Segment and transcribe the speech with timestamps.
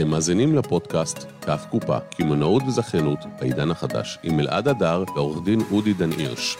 [0.00, 5.92] אתם מאזינים לפודקאסט כף קופה, קמעונאות וזכיינות בעידן החדש, עם אלעד הדר ועורך דין אודי
[5.92, 6.56] דן הירש.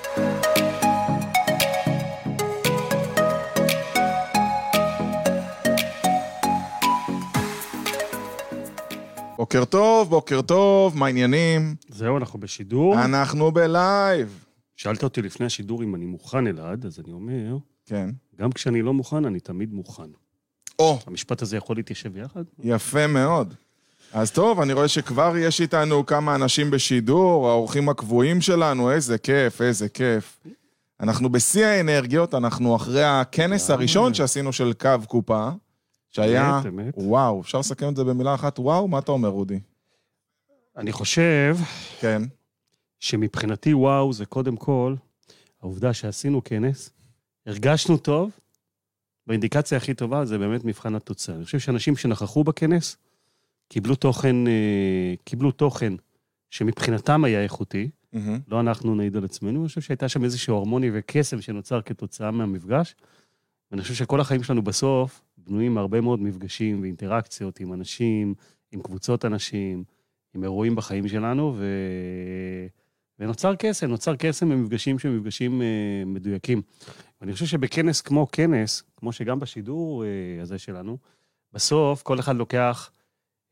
[9.37, 11.75] בוקר טוב, בוקר טוב, מה העניינים?
[11.89, 13.05] זהו, אנחנו בשידור.
[13.05, 14.45] אנחנו בלייב.
[14.77, 18.11] שאלת אותי לפני השידור אם אני מוכן, אלעד, אז אני אומר, כן.
[18.37, 20.11] גם כשאני לא מוכן, אני תמיד מוכן.
[20.81, 22.43] או, המשפט הזה יכול להתיישב יחד?
[22.65, 23.55] יפה מאוד.
[24.13, 29.63] אז טוב, אני רואה שכבר יש איתנו כמה אנשים בשידור, האורחים הקבועים שלנו, איזה כיף,
[29.63, 30.41] איזה כיף.
[31.01, 33.71] אנחנו בשיא האנרגיות, אנחנו אחרי הכנס.
[33.71, 35.49] הראשון שעשינו של קו קופה,
[36.11, 36.59] שהיה...
[36.59, 36.95] אמת, אמת.
[36.97, 38.59] וואו, אפשר לסכם את זה במילה אחת?
[38.59, 39.61] וואו, מה אתה אומר, אודי?
[40.77, 41.57] אני חושב
[42.01, 42.23] כן.
[43.01, 44.95] שמבחינתי, וואו, זה קודם כל
[45.63, 46.91] העובדה שעשינו כנס,
[47.47, 48.31] הרגשנו טוב,
[49.27, 51.37] והאינדיקציה הכי טובה זה באמת מבחן התוצאה.
[51.37, 52.97] אני חושב שאנשים שנכחו בכנס
[53.69, 55.93] קיבלו תוכן, אה, קיבלו תוכן
[56.51, 58.39] שמבחינתם היה איכותי, מהמם.
[58.49, 62.95] לא אנחנו נעיד על עצמנו, אני חושב שהייתה שם איזשהו הרמוני וקסם שנוצר כתוצאה מהמפגש.
[63.71, 68.35] ואני חושב שכל החיים שלנו בסוף בנויים מהרבה מאוד מפגשים ואינטראקציות עם אנשים,
[68.73, 69.85] עם קבוצות אנשים,
[70.35, 71.65] עם אירועים בחיים שלנו, ו...
[73.19, 75.67] ונוצר קסם, נוצר קסם במפגשים שהם מפגשים אה,
[76.07, 76.63] מדויקים.
[77.21, 80.99] ואני חושב שבכנס כמו כנס, כמו שגם בשידור אה, הזה שלנו,
[81.53, 82.91] בסוף כל אחד לוקח,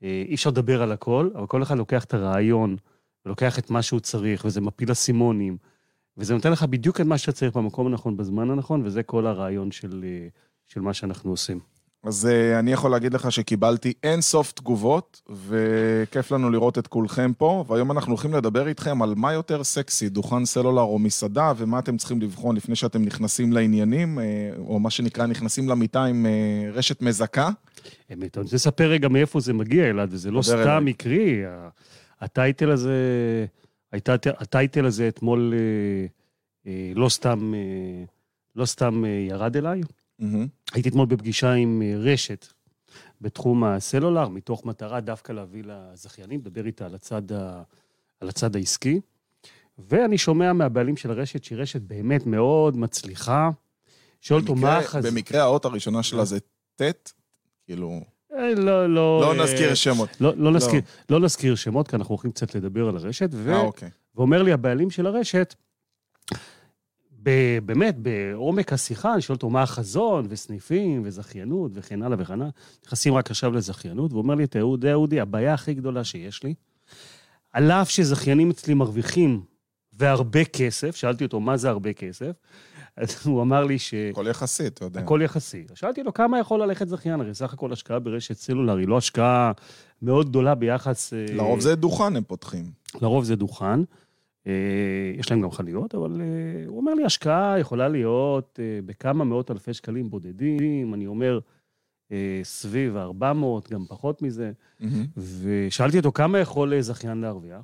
[0.03, 2.77] אה, אי אפשר לדבר על הכל, אבל כל אחד לוקח את הרעיון,
[3.27, 5.57] ולוקח את מה שהוא צריך, וזה מפיל אסימונים,
[6.17, 9.71] וזה נותן לך בדיוק את מה שאתה צריך במקום הנכון, בזמן הנכון, וזה כל הרעיון
[9.71, 10.29] של, אה,
[10.67, 11.61] של מה שאנחנו עושים.
[12.09, 17.33] אז אה, אני יכול להגיד לך שקיבלתי אין סוף תגובות, וכיף לנו לראות את כולכם
[17.39, 21.79] פה, והיום אנחנו הולכים לדבר איתכם על מה יותר סקסי, דוכן סלולר או מסעדה, ומה
[21.79, 24.25] אתם צריכים לבחון לפני שאתם נכנסים לעניינים, אה,
[24.59, 27.51] או מה שנקרא נכנסים למיטה עם אה, רשת מזכה.
[28.13, 30.81] אמת, אני רוצה לספר רגע מאיפה זה מגיע, אלעד, וזה לא סתם אליי.
[30.81, 31.43] מקרי.
[32.21, 32.97] הטייטל הזה,
[33.93, 35.55] הייתה, הטייטל הזה אתמול
[36.95, 37.53] לא סתם,
[38.57, 39.81] לא סתם ירד אליי.
[40.19, 40.47] מהמם.
[40.73, 42.47] הייתי אתמול בפגישה עם אה, רשת
[43.21, 47.63] בתחום הסלולר, מתוך מטרה דווקא להביא לזכיינים, לדבר איתה על הצד, ה,
[48.21, 49.01] על הצד העסקי.
[49.79, 53.51] ואני שומע מהבעלים של הרשת, שהיא רשת באמת מאוד מצליחה.
[54.21, 55.07] שואל אותו מה החז...
[55.07, 56.39] במקרה האות הראשונה שלה זה
[56.77, 57.13] ט',
[57.65, 58.01] כאילו,
[58.33, 59.21] אה, לא, לא...
[59.21, 60.21] לא אה, נזכיר שמות.
[60.21, 60.81] לא, לא, נזכיר,
[61.11, 63.53] לא נזכיר שמות, כי אנחנו הולכים קצת לדבר על הרשת, ו...
[63.53, 63.91] אה, אוקיי.
[64.15, 65.55] ואומר לי הבעלים של הרשת,
[67.29, 72.49] ב- באמת, בעומק השיחה, אני שואל אותו מה החזון, וסניפים, וזכיינות, וכן הלאה וכן הלאה.
[72.87, 76.55] נכנסים רק עכשיו לזכיינות, והוא אומר לי, תראה, אודי, אודי, הבעיה הכי גדולה שיש לי,
[77.53, 79.41] על אף שזכיינים אצלי מרוויחים
[79.93, 82.33] והרבה כסף, שאלתי אותו, מה זה הרבה כסף?
[82.97, 83.95] אז הוא אמר לי ש...
[83.95, 85.01] הכל יחסי, אתה יודע.
[85.01, 85.65] הכל יחסי.
[85.75, 87.21] שאלתי לו, כמה יכול ללכת זכיין?
[87.21, 89.53] הרי סך הכל השקעה ברשת סלולר היא לא השקעה
[90.03, 91.13] מאוד גדולה ביחס...
[91.13, 92.71] אה, לרוב זה דוכן הם פותחים.
[93.03, 93.81] לרוב זה דוכן.
[94.49, 99.25] אה, יש להם גם חנויות, אבל אה, הוא אומר לי, השקעה יכולה להיות אה, בכמה
[99.25, 101.39] מאות אלפי שקלים בודדים, אני אומר,
[102.43, 104.53] סביב ה-400, גם פחות מזה.
[105.17, 107.59] ושאלתי אותו, כמה יכול זכיין להרוויח?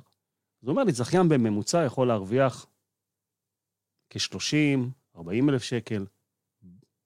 [0.61, 2.65] אז הוא אומר לי, זכיין בממוצע יכול להרוויח
[4.09, 4.79] כ-30,
[5.17, 6.05] 40 אלף שקל,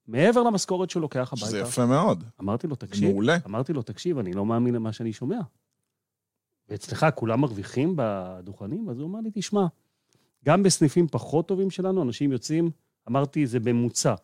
[0.06, 1.46] מעבר למשכורת שהוא לוקח הביתה.
[1.46, 2.24] שזה יפה מאוד.
[2.40, 3.36] אמרתי לו, תקשיב, מעולה.
[3.46, 5.40] אמרתי לו, תקשיב, אני לא מאמין למה שאני שומע.
[6.70, 8.88] ואצלך כולם מרוויחים בדוכנים?
[8.90, 9.66] אז הוא אמר לי, תשמע,
[10.44, 12.70] גם בסניפים פחות טובים שלנו, אנשים יוצאים,
[13.08, 14.14] אמרתי, זה ממוצע.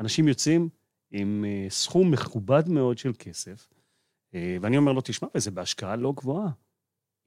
[0.00, 0.68] אנשים יוצאים
[1.10, 3.68] עם אה, סכום מכובד מאוד של כסף,
[4.34, 6.50] אה, ואני אומר לו, תשמע, וזה בהשקעה לא גבוהה.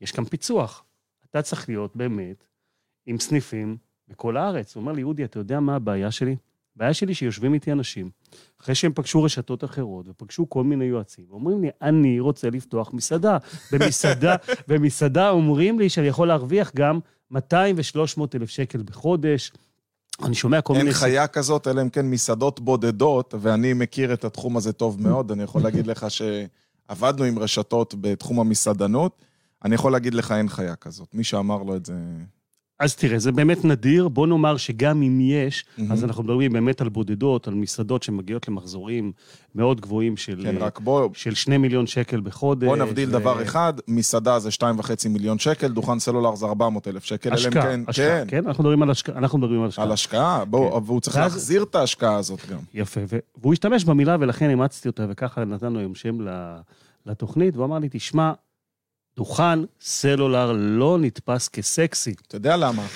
[0.01, 0.85] יש כאן פיצוח.
[1.29, 2.47] אתה צריך להיות באמת
[3.05, 4.75] עם סניפים בכל הארץ.
[4.75, 6.35] הוא אומר לי, אודי, אתה יודע מה הבעיה שלי?
[6.75, 8.09] הבעיה שלי שיושבים איתי אנשים,
[8.61, 13.37] אחרי שהם פגשו רשתות אחרות ופגשו כל מיני יועצים, ואומרים לי, אני רוצה לפתוח מסעדה.
[13.71, 14.35] במסעדה,
[14.67, 16.99] במסעדה אומרים לי שאני יכול להרוויח גם
[17.31, 19.51] 200 ו-300 אלף שקל בחודש.
[20.23, 20.85] אני שומע כל מיני...
[20.85, 25.31] אין חיה כזאת, אלא אם כן מסעדות בודדות, ואני מכיר את התחום הזה טוב מאוד.
[25.31, 29.21] אני יכול להגיד לך שעבדנו עם רשתות בתחום המסעדנות.
[29.65, 31.07] אני יכול להגיד לך, אין חיה כזאת.
[31.13, 31.93] מי שאמר לו את זה...
[32.81, 34.07] אז תראה, זה באמת נדיר.
[34.07, 35.91] בוא נאמר שגם אם יש, מהמם.
[35.91, 39.11] אז אנחנו מדברים באמת על בודדות, על מסעדות שמגיעות למחזורים
[39.55, 42.67] מאוד גבוהים של, כן, רק בוא, של 2 מיליון שקל בחודש.
[42.67, 44.63] בוא נבדיל ו- דבר אחד, מסעדה זה 2.5
[45.09, 47.33] מיליון שקל, דוכן סלולר זה 400 אלף שקל.
[47.33, 48.47] השקעה, כן, השקעה, כן, כן?
[48.47, 49.17] אנחנו מדברים על השקעה.
[49.17, 49.85] אנחנו מדברים על השקעה.
[49.85, 50.85] על השקעה, בוא, כן.
[50.85, 52.59] והוא צריך ואז- להחזיר את ההשקעה הזאת גם.
[52.73, 56.17] יפה, ו- והוא השתמש במילה ולכן אימצתי אותה, וככה נתנו היום שם
[57.05, 58.31] לתוכנית, והוא אמר לי, תשמע,
[59.17, 62.13] דוכן סלולר לא נתפס כסקסי.
[62.27, 62.87] אתה יודע למה?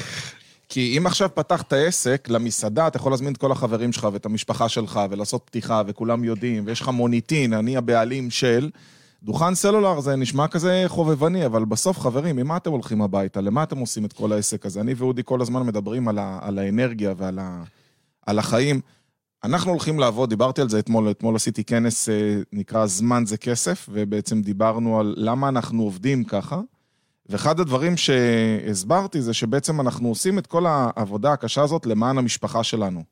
[0.69, 4.69] כי אם עכשיו פתחת עסק למסעדה, אתה יכול להזמין את כל החברים שלך ואת המשפחה
[4.69, 8.69] שלך ולעשות פתיחה וכולם יודעים, ויש לך מוניטין, אני הבעלים של.
[9.23, 13.41] דוכן סלולר זה נשמע כזה חובבני, אבל בסוף, חברים, ממה אתם הולכים הביתה?
[13.41, 14.81] למה אתם עושים את כל העסק הזה?
[14.81, 17.63] אני ואודי כל הזמן מדברים על, ה, על האנרגיה ועל ה,
[18.25, 18.81] על החיים.
[19.45, 23.89] אנחנו הולכים לעבוד, דיברתי על זה אתמול, אתמול עשיתי כנס אה, נקרא זמן זה כסף,
[23.91, 26.61] ובעצם דיברנו על למה אנחנו עובדים ככה.
[27.29, 33.03] ואחד הדברים שהסברתי זה שבעצם אנחנו עושים את כל העבודה הקשה הזאת למען המשפחה שלנו.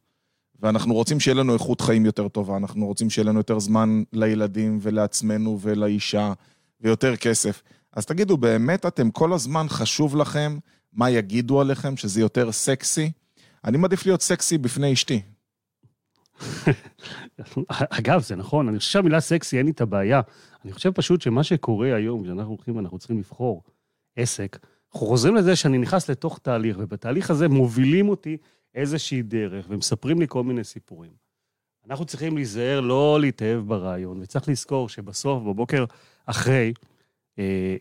[0.61, 4.79] ואנחנו רוצים שיהיה לנו איכות חיים יותר טובה, אנחנו רוצים שיהיה לנו יותר זמן לילדים
[4.81, 6.33] ולעצמנו ולאישה,
[6.81, 7.61] ויותר כסף.
[7.93, 10.57] אז תגידו, באמת אתם כל הזמן חשוב לכם
[10.93, 13.11] מה יגידו עליכם, שזה יותר סקסי?
[13.65, 15.21] אני מעדיף להיות סקסי בפני אשתי.
[17.99, 20.21] אגב, זה נכון, אני חושב שהמילה סקסי, אין לי את הבעיה.
[20.65, 23.63] אני חושב פשוט שמה שקורה היום, כשאנחנו הולכים ואנחנו צריכים לבחור
[24.15, 24.57] עסק,
[24.93, 28.37] אנחנו חוזרים לזה שאני נכנס לתוך תהליך, ובתהליך הזה מובילים אותי
[28.75, 31.11] איזושהי דרך, ומספרים לי כל מיני סיפורים.
[31.89, 35.85] אנחנו צריכים להיזהר לא להתאהב ברעיון, וצריך לזכור שבסוף, בבוקר
[36.25, 36.73] אחרי,
[37.39, 37.75] אה,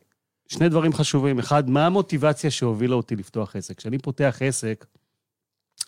[0.49, 1.39] שני דברים חשובים.
[1.39, 3.79] אחד, מה המוטיבציה שהובילה אותי לפתוח עסק?
[3.79, 4.87] כשאני פותח עסק,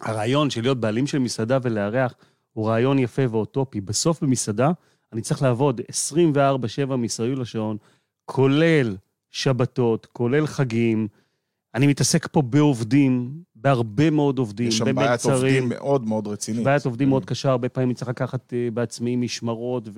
[0.00, 2.14] הרעיון של להיות בעלים של מסעדה ולארח
[2.54, 3.80] הוא רעיון יפה ואוטופי.
[3.80, 4.70] בסוף במסעדה
[5.12, 5.80] אני צריך לעבוד
[6.86, 7.76] 24-7 מסביב לשעון,
[8.24, 8.96] כולל
[9.30, 11.08] שבתות, כולל חגים.
[11.74, 16.64] אני מתעסק פה בעובדים, בהרבה מאוד עובדים, יש שם בעיית עובדים מאוד מאוד רצינית.
[16.64, 19.88] בעיית עובדים מאוד קשה, הרבה פעמים אני צריך לקחת uh, בעצמי משמרות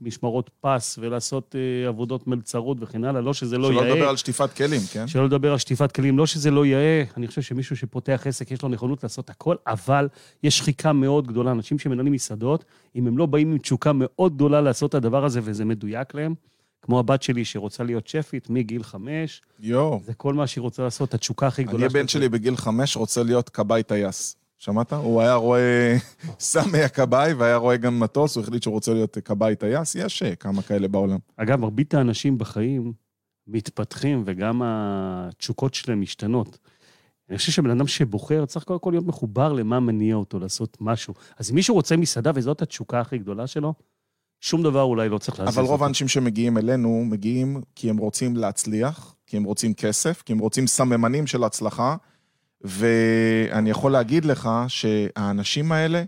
[0.00, 3.82] ומשמרות פס ולעשות uh, עבודות מלצרות וכן הלאה, לא שזה לא יאה.
[3.82, 5.08] שלא לדבר על שטיפת כלים, כן?
[5.08, 8.62] שלא לדבר על שטיפת כלים, לא שזה לא יאה, אני חושב שמישהו שפותח עסק, יש
[8.62, 10.08] לו נכונות לעשות הכל, אבל
[10.42, 11.52] יש שחיקה מאוד גדולה.
[11.52, 12.64] אנשים שמנהלים מסעדות,
[12.96, 16.34] אם הם לא באים עם תשוקה מאוד גדולה לעשות את הדבר הזה וזה מדויק להם,
[16.82, 19.42] כמו הבת שלי שרוצה להיות שפית מגיל חמש.
[19.60, 20.00] יואו.
[20.04, 21.86] זה כל מה שהיא רוצה לעשות, התשוקה הכי גדולה.
[21.86, 24.36] אני, הבן שלי בגיל חמש רוצה להיות כבאי טייס.
[24.58, 24.92] שמעת?
[24.92, 25.96] הוא היה רואה
[26.38, 30.34] סמי הכבאי והיה רואה גם מטוס, הוא החליט שהוא רוצה להיות כבאי טייס, יש אה,
[30.36, 31.18] כמה כאלה בעולם.
[31.36, 32.92] אגב, מרבית האנשים בחיים
[33.46, 36.58] מתפתחים וגם התשוקות שלהם משתנות.
[37.30, 41.14] אני חושב שבן אדם שבוחר צריך קודם כל להיות מחובר למה מניע אותו לעשות משהו.
[41.38, 43.74] אז אם מישהו רוצה מסעדה וזאת התשוקה הכי גדולה שלו,
[44.44, 48.36] שום דבר אולי לא צריך להזיז אבל רוב האנשים שמגיעים אלינו, מגיעים כי הם רוצים
[48.36, 51.96] להצליח, כי הם רוצים כסף, כי הם רוצים סממנים של הצלחה,
[52.60, 56.02] ואני יכול להגיד לך שהאנשים האלה,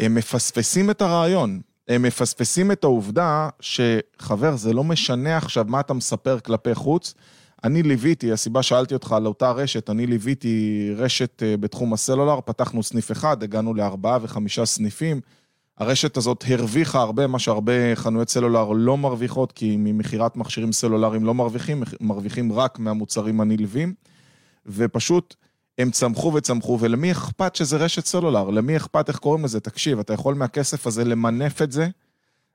[0.00, 1.60] הם מפספסים את הרעיון.
[1.88, 7.14] הם מפספסים את העובדה שחבר, זה לא משנה עכשיו מה אתה מספר כלפי חוץ.
[7.64, 12.82] אני ליוויתי, הסיבה שאלתי אותך על אותה רשת, אני ליוויתי רשת אה, בתחום הסלולר, פתחנו
[12.82, 15.20] סניף אחד, הגענו לארבעה וחמישה סניפים.
[15.78, 21.34] הרשת הזאת הרוויחה הרבה, מה שהרבה חנויות סלולר לא מרוויחות, כי ממכירת מכשירים סלולריים לא
[21.34, 23.94] מרוויחים, מרוויחים רק מהמוצרים הנלווים,
[24.66, 25.34] ופשוט
[25.78, 28.50] הם צמחו וצמחו, ולמי אכפת שזה רשת סלולר?
[28.50, 29.60] למי אכפת, איך קוראים לזה?
[29.60, 31.88] תקשיב, אתה יכול מהכסף הזה למנף את זה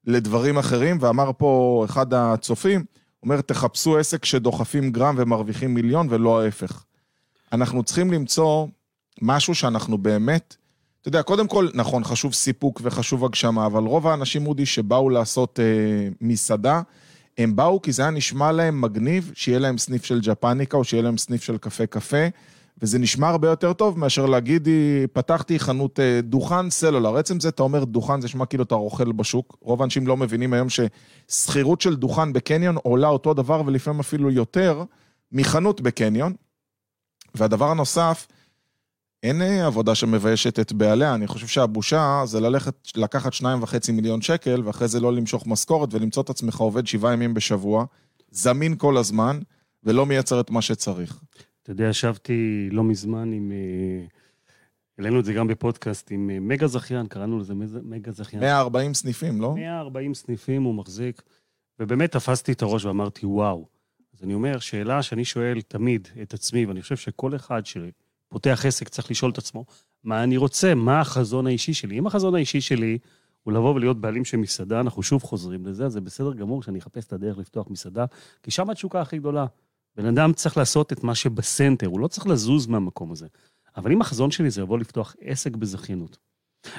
[0.06, 2.84] לדברים אחרים, ואמר פה אחד הצופים,
[3.24, 6.84] אומר, תחפשו עסק שדוחפים גרם ומרוויחים מיליון, ולא ההפך.
[7.54, 8.68] אנחנו צריכים למצוא
[9.22, 10.56] משהו שאנחנו באמת
[11.10, 16.10] יודע, קודם כל, נכון, חשוב סיפוק וחשוב הגשמה, אבל רוב האנשים, אודי, שבאו לעשות אה,
[16.22, 16.82] מסעדה,
[17.38, 21.04] הם באו כי זה היה נשמע להם מגניב, שיהיה להם סניף של ג'פניקה או שיהיה
[21.04, 22.28] להם סניף של קפה קפה,
[22.82, 24.68] וזה נשמע הרבה יותר טוב מאשר להגיד,
[25.14, 27.18] פתחתי חנות אה, דוכן סלולר.
[27.18, 29.58] עצם זה, אתה אומר דוכן, זה נשמע כאילו אתה רוכל בשוק.
[29.62, 34.84] רוב האנשים לא מבינים היום ששכירות של דוכן בקניון עולה אותו דבר ולפעמים אפילו יותר
[35.32, 36.34] מחנות בקניון.
[37.36, 38.28] והדבר הנוסף,
[39.24, 44.22] אין אה, עבודה שמביישת את בעליה, אני חושב שהבושה זה ללכת, לקחת שניים וחצי מיליון
[44.22, 47.86] שקל, ואחרי זה לא למשוך משכורת ולמצוא את עצמך עובד שבעה ימים בשבוע,
[48.32, 49.40] זמין כל הזמן,
[49.84, 51.20] ולא מייצר את מה שצריך.
[51.64, 53.52] אתה יודע, ישבתי לא מזמן עם...
[53.52, 54.06] אה,
[54.98, 58.42] העלינו את זה גם בפודקאסט עם אה, מגה זכיין, קראנו לזה מגה זכיין.
[58.42, 59.56] 140 סניפים, לא?
[59.56, 61.22] 140 סניפים הוא מחזיק,
[61.80, 63.68] ובאמת תפסתי את הראש ואמרתי, וואו.
[64.18, 67.92] אז אני אומר, שאלה שאני שואל תמיד את עצמי, ואני חושב שכל אחד שלי,
[68.30, 69.66] פותח עסק צריך לשאול את עצמו,
[70.04, 72.00] מה אני רוצה, מה החזון האישי שלי.
[72.00, 72.98] אם החזון האישי שלי
[73.44, 76.80] הוא לבוא ולהיות בעלים של מסעדה, אנחנו שוב חוזרים לזה, אז זה בסדר גמור שאני
[76.80, 78.06] אחפש את הדרך לפתוח מסעדה,
[78.44, 79.46] כי שם התשוקה הכי גדולה.
[79.96, 83.28] בן אדם צריך לעשות את מה שבסנטר, הוא לא צריך לזוז מהמקום הזה.
[83.78, 86.18] אבל אם החזון שלי זה לבוא לפתוח עסק בזכיינות,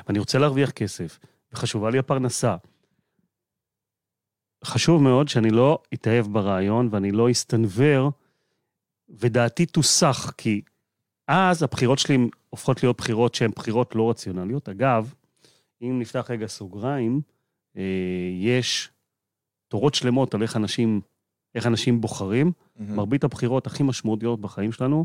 [0.06, 1.18] ואני רוצה להרוויח כסף,
[1.52, 2.56] וחשובה לי הפרנסה,
[4.64, 8.10] חשוב מאוד שאני לא אתאהב ברעיון ואני לא אסתנוור,
[9.08, 10.60] ודעתי תוסח, כי
[11.32, 14.68] אז הבחירות שלי הופכות להיות בחירות שהן בחירות לא רציונליות.
[14.68, 15.14] אגב,
[15.82, 17.20] אם נפתח רגע סוגריים,
[17.76, 17.82] אה,
[18.40, 18.90] יש
[19.68, 21.00] תורות שלמות על איך אנשים,
[21.54, 22.52] איך אנשים בוחרים.
[22.52, 22.82] Mm-hmm.
[22.82, 25.04] מרבית הבחירות הכי משמעותיות בחיים שלנו,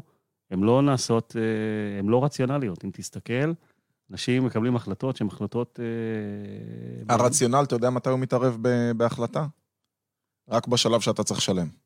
[0.51, 2.85] הן לא נעשות, אה, הן לא רציונליות.
[2.85, 3.51] אם תסתכל,
[4.11, 5.79] אנשים מקבלים החלטות שהן החלטות...
[5.79, 8.57] אה, הרציונל, אתה יודע מתי הוא מתערב
[8.97, 9.47] בהחלטה?
[10.49, 11.84] רק בשלב שאתה צריך לשלם.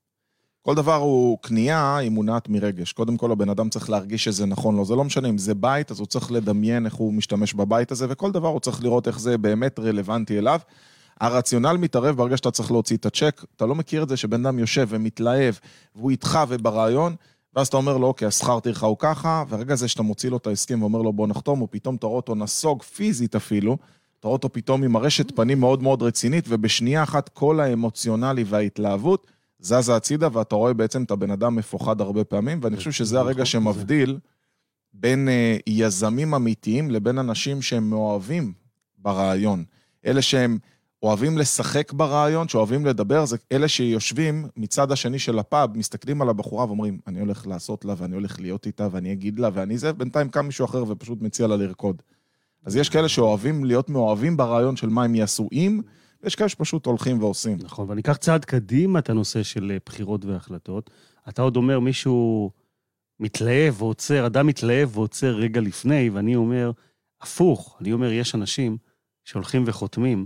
[0.61, 2.93] כל דבר הוא קנייה, היא מונעת מרגש.
[2.93, 4.85] קודם כל, הבן אדם צריך להרגיש שזה נכון לו.
[4.85, 8.05] זה לא משנה אם זה בית, אז הוא צריך לדמיין איך הוא משתמש בבית הזה,
[8.09, 10.59] וכל דבר הוא צריך לראות איך זה באמת רלוונטי אליו.
[11.21, 13.45] הרציונל מתערב ברגע שאתה צריך להוציא את הצ'ק.
[13.55, 15.55] אתה לא מכיר את זה שבן אדם יושב ומתלהב,
[15.95, 17.15] והוא איתך וברעיון,
[17.55, 20.47] ואז אתה אומר לו, אוקיי, השכר טרחה הוא ככה, והרגע הזה שאתה מוציא לו את
[20.47, 23.77] ההסכם ואומר לו, בוא נחתום, הוא פתאום אתה רואה אותו נסוג פיזית אפילו,
[24.19, 29.27] אתה רואה אותו פתאום עם הרשת פנים מאוד מאוד רצינית, ובשנייה אחת כל האמוציונלי וההתלהבות
[29.59, 33.45] זזה הצידה, ואתה רואה בעצם את הבן אדם מפוחד הרבה פעמים, ואני חושב שזה הרגע
[33.45, 34.17] שמבדיל
[34.93, 38.53] בין אה, יזמים אמיתיים לבין אנשים שהם מאוהבים
[38.97, 39.63] ברעיון.
[40.05, 40.57] אלה שהם
[41.03, 46.65] אוהבים לשחק ברעיון, שאוהבים לדבר, זה אלה שיושבים מצד השני של הפאב, מסתכלים על הבחורה
[46.65, 50.29] ואומרים, אני הולך לעשות לה ואני הולך להיות איתה ואני אגיד לה ואני זה, בינתיים
[50.29, 52.01] קם מישהו אחר ופשוט מציע לה לרקוד.
[52.65, 55.81] אז יש כאלה שאוהבים להיות מאוהבים ברעיון של מה הם יעשו עם,
[56.23, 57.57] ויש כאלה שפשוט הולכים ועושים.
[57.63, 60.89] נכון, ואני אקח צעד קדימה את הנושא של אה, בחירות והחלטות.
[61.29, 62.51] אתה עוד אומר, מישהו
[63.19, 66.71] מתלהב ועוצר, אדם מתלהב ועוצר רגע לפני, ואני אומר,
[67.21, 68.77] הפוך, אני אומר, יש אנשים
[69.25, 70.25] שהולכים וחותמים,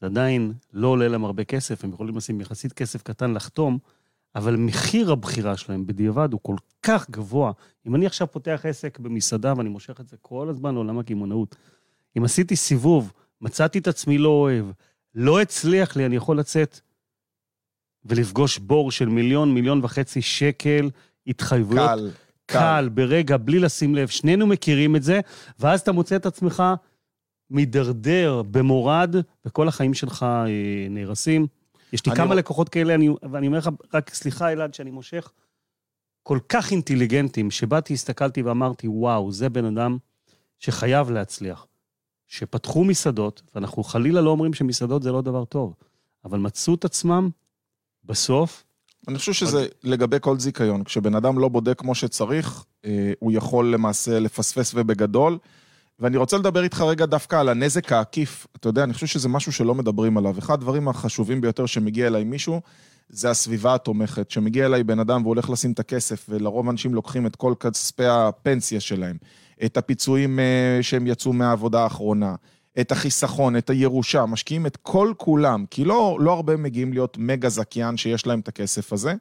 [0.00, 3.78] זה עדיין לא עולה להם הרבה כסף, הם יכולים לשים יחסית כסף קטן לחתום,
[4.34, 7.52] אבל מחיר הבחירה שלהם בדיעבד הוא כל כך גבוה.
[7.86, 11.56] אם אני עכשיו פותח עסק במסעדה ואני מושך את זה כל הזמן לעולם הקמעונאות,
[12.18, 14.66] אם עשיתי סיבוב, מצאתי את עצמי לא אוהב,
[15.14, 16.80] לא הצליח לי, אני יכול לצאת
[18.04, 20.90] ולפגוש בור של מיליון, מיליון וחצי שקל,
[21.26, 21.88] התחייבויות.
[21.88, 22.10] קל,
[22.46, 24.08] קל, קל, ברגע, בלי לשים לב.
[24.08, 25.20] שנינו מכירים את זה,
[25.58, 26.62] ואז אתה מוצא את עצמך
[27.50, 29.14] מידרדר במורד,
[29.44, 30.46] וכל החיים שלך אה,
[30.90, 31.46] נהרסים.
[31.92, 35.32] יש לי כמה לקוחות כאלה, אני, ואני אומר לך, רק סליחה, אלעד, שאני מושך,
[36.22, 39.98] כל כך אינטליגנטים, שבאתי, הסתכלתי ואמרתי, וואו, זה בן אדם
[40.58, 41.66] שחייב להצליח.
[42.30, 45.74] שפתחו מסעדות, ואנחנו חלילה לא אומרים שמסעדות זה לא דבר טוב,
[46.24, 47.28] אבל מצאו את עצמם
[48.04, 48.64] בסוף.
[49.08, 50.84] אני חושב שזה לגבי כל זיכיון.
[50.84, 55.38] כשבן אדם לא בודק כמו שצריך, אה, הוא יכול למעשה לפספס ובגדול.
[55.98, 58.46] ואני רוצה לדבר איתך רגע דווקא על הנזק העקיף.
[58.56, 60.38] אתה יודע, אני חושב שזה משהו שלא מדברים עליו.
[60.38, 62.60] אחד הדברים החשובים ביותר שמגיע אליי מישהו,
[63.08, 64.30] זה הסביבה התומכת.
[64.30, 68.06] שמגיע אליי בן אדם והוא הולך לשים את הכסף, ולרוב אנשים לוקחים את כל כספי
[68.06, 69.16] הפנסיה שלהם,
[69.64, 72.34] את הפיצויים אה, שהם יצאו מהעבודה האחרונה,
[72.80, 77.48] את החיסכון, את הירושה, משקיעים את כל כולם, כי לא, לא הרבה מגיעים להיות מגה
[77.48, 79.14] זכיין שיש להם את הכסף הזה.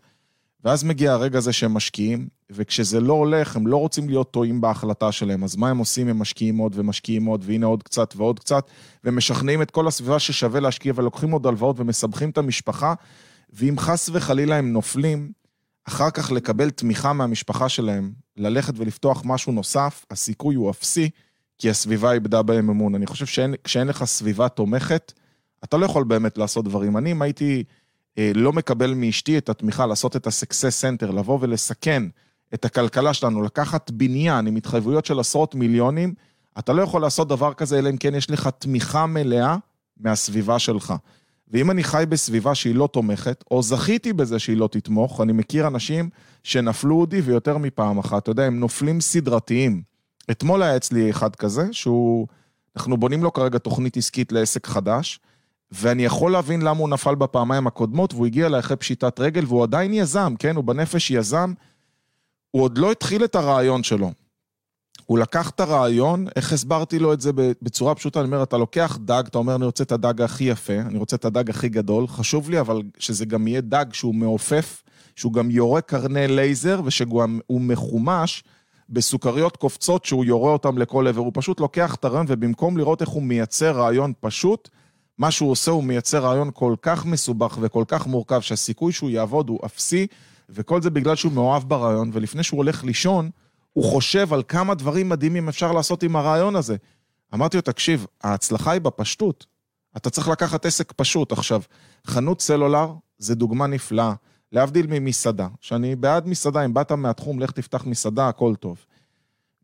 [0.64, 5.12] ואז מגיע הרגע הזה שהם משקיעים, וכשזה לא הולך, הם לא רוצים להיות טועים בהחלטה
[5.12, 5.44] שלהם.
[5.44, 6.08] אז מה הם עושים?
[6.08, 8.70] הם משקיעים עוד ומשקיעים עוד, והנה עוד קצת ועוד קצת,
[9.04, 12.94] ומשכנעים את כל הסביבה ששווה להשקיע, ולוקחים עוד הלוואות ומסבכים את המשפחה,
[13.54, 15.32] ואם חס וחלילה הם נופלים,
[15.88, 21.10] אחר כך לקבל תמיכה מהמשפחה שלהם, ללכת ולפתוח משהו נוסף, הסיכוי הוא אפסי,
[21.58, 22.96] כי הסביבה איבדה בהם אמון.
[22.96, 25.14] אני חושב שכשאין לך סביבה תומכת,
[25.64, 26.98] אתה לא יכול באמת לעשות דברים.
[26.98, 27.64] אני, אם הייתי...
[28.18, 32.04] אה, לא מקבל מאשתי את התמיכה לעשות את ה-success center, לבוא ולסכן
[32.54, 36.14] את הכלכלה שלנו, לקחת בניין עם התחייבויות של עשרות מיליונים,
[36.60, 39.56] אתה לא יכול לעשות דבר כזה, אלא אם כן יש לך תמיכה מלאה
[39.98, 40.94] מהסביבה שלך.
[41.50, 45.68] ואם אני חי בסביבה שהיא לא תומכת, או זכיתי בזה שהיא לא תתמוך, אני מכיר
[45.68, 46.10] אנשים
[46.44, 49.82] שנפלו אודי ויותר מפעם אחת, אתה יודע, הם נופלים סדרתיים.
[50.32, 52.28] אתמול היה אצלי אחד כזה, שהוא,
[52.76, 55.20] אנחנו בונים לו כרגע תוכנית עסקית לעסק חדש,
[55.72, 59.64] ואני יכול להבין למה הוא נפל בפעמיים הקודמות, והוא הגיע אליי אחרי פשיטת רגל, והוא
[59.64, 60.56] עדיין יזם, כן?
[60.56, 61.54] הוא בנפש יזם.
[62.52, 64.12] הוא עוד לא התחיל את הרעיון שלו.
[65.06, 68.20] הוא לקח את הרעיון, איך הסברתי לו את זה בצורה פשוטה?
[68.20, 71.16] אני אומר, אתה לוקח דג, אתה אומר, אני רוצה את הדג הכי יפה, אני רוצה
[71.16, 74.84] את הדג הכי גדול, חשוב לי אבל שזה גם יהיה דג שהוא מעופף,
[75.16, 78.44] שהוא גם יורה קרני לייזר, ושגם הוא מחומש
[78.90, 81.22] בסוכריות קופצות שהוא יורה אותם לכל עבר.
[81.22, 84.70] הוא פשוט לוקח את הרעיון, ובמקום לראות איך הוא מייצר רעיון פשוט,
[85.18, 89.50] מה שהוא עושה, הוא מייצר רעיון כל כך מסובך וכל כך מורכב, שהסיכוי שהוא יעבוד
[89.50, 90.08] הוא אפסי,
[90.50, 93.30] וכל זה בגלל שהוא מאוהב ברעיון, ולפני שהוא הולך לישון,
[93.74, 96.76] הוא חושב על כמה דברים מדהימים אפשר לעשות עם הרעיון הזה.
[97.34, 99.46] אמרתי לו, תקשיב, ההצלחה היא בפשטות.
[99.98, 101.32] אתה צריך לקחת עסק פשוט.
[101.32, 101.62] עכשיו,
[102.08, 104.14] חנות סלולר זה דוגמה נפלאה,
[104.52, 108.86] להבדיל ממסעדה, שאני בעד מסעדה, אם באת מהתחום, לך תפתח מסעדה, הכל טוב.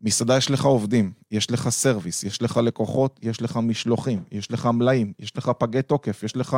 [0.02, 4.66] מסעדה יש לך עובדים, יש לך סרוויס, יש לך לקוחות, יש לך משלוחים, יש לך
[4.66, 6.56] מלאים, יש לך פגי תוקף, יש לך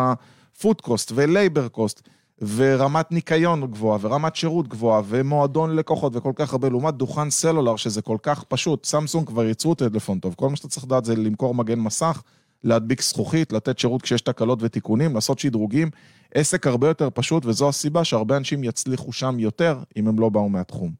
[0.60, 2.08] food cost ו labor cost,
[2.42, 8.02] ורמת ניקיון גבוהה, ורמת שירות גבוהה, ומועדון לקוחות, וכל כך הרבה, לעומת דוכן סלולר, שזה
[8.02, 8.84] כל כך פשוט.
[8.84, 12.22] סמסונג כבר יצרו טלפון טוב, כל מה שאתה צריך לדעת זה למכור מגן מסך,
[12.64, 15.90] להדביק זכוכית, לתת שירות כשיש תקלות ותיקונים, לעשות שדרוגים.
[16.34, 20.48] עסק הרבה יותר פשוט, וזו הסיבה שהרבה אנשים יצליחו שם יותר, אם הם לא באו
[20.48, 20.92] מהתחום.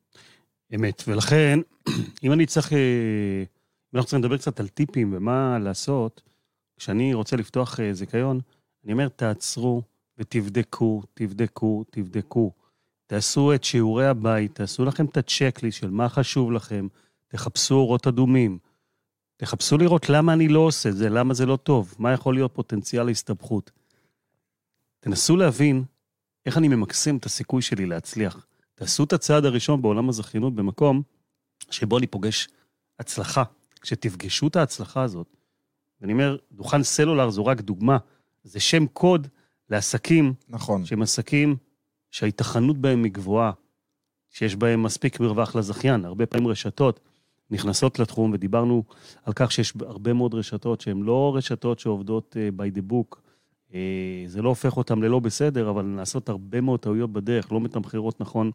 [0.74, 1.58] אמת, ולכן,
[2.24, 6.22] אם אני צריך, אה, אם אנחנו צריכים לדבר קצת על טיפים ומה לעשות,
[6.76, 8.40] כשאני רוצה לפתוח אה, זיכיון,
[8.84, 9.82] אני אומר, תעצרו
[10.18, 12.52] ותבדקו, תבדקו, תבדקו.
[13.06, 16.86] תעשו את שיעורי הבית, תעשו לכם את הצ'קליסט של מה חשוב לכם,
[17.28, 18.58] תחפשו אורות אדומים,
[19.36, 22.54] תחפשו לראות למה אני לא עושה את זה, למה זה לא טוב, מה יכול להיות
[22.54, 23.70] פוטנציאל להסתבכות.
[25.00, 25.84] תנסו להבין
[26.46, 28.46] איך אני ממקסם את הסיכוי שלי להצליח.
[28.74, 31.02] תעשו את הצעד הראשון בעולם הזכיינות במקום
[31.70, 32.48] שבו אני פוגש
[32.98, 33.42] הצלחה.
[33.80, 35.36] כשתפגשו את ההצלחה הזאת,
[36.00, 37.98] ואני אומר, דוכן סלולר זו רק דוגמה,
[38.44, 39.28] זה שם קוד
[39.70, 40.84] לעסקים נכון.
[40.84, 41.56] שהם עסקים
[42.10, 43.52] שההיתכנות בהם היא גבוהה,
[44.30, 46.04] שיש בהם מספיק מרווח לזכיין.
[46.04, 47.00] הרבה פעמים רשתות
[47.50, 48.82] נכנסות לתחום, ודיברנו
[49.24, 53.16] על כך שיש הרבה מאוד רשתות שהן לא רשתות שעובדות uh, by the book.
[53.70, 53.74] Uh,
[54.26, 58.50] זה לא הופך אותן ללא בסדר, אבל נעשות הרבה מאוד טעויות בדרך, לא מתמחרות נכון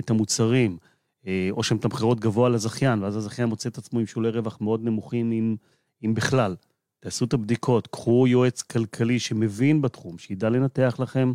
[0.00, 0.76] את המוצרים,
[1.22, 4.84] uh, או שהן מתמחרות גבוה לזכיין, ואז הזכיין מוצא את עצמו עם שולי רווח מאוד
[4.84, 5.56] נמוכים, אם,
[6.04, 6.56] אם בכלל.
[7.04, 11.32] תעשו את הבדיקות, קחו יועץ כלכלי שמבין בתחום, שידע לנתח לכם,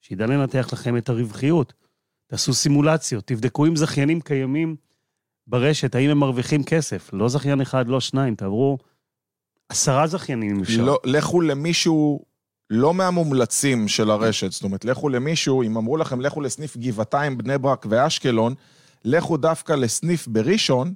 [0.00, 1.72] שידע לנתח לכם את הרווחיות.
[2.26, 4.76] תעשו סימולציות, תבדקו אם זכיינים קיימים
[5.46, 7.10] ברשת, האם הם מרוויחים כסף.
[7.12, 8.78] לא זכיין אחד, לא שניים, תעברו
[9.68, 10.84] עשרה זכיינים אם אפשר.
[10.84, 12.24] לא, לכו למישהו
[12.70, 17.58] לא מהמומלצים של הרשת, זאת אומרת, לכו למישהו, אם אמרו לכם, לכו לסניף גבעתיים, בני
[17.58, 18.54] ברק ואשקלון,
[19.04, 20.94] לכו דווקא לסניף בראשון,